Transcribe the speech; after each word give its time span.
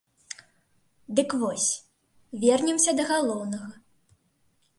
Дык 1.19 1.29
вось, 1.43 1.67
вернемся 2.45 2.91
да 3.01 3.07
галоўнага. 3.13 3.67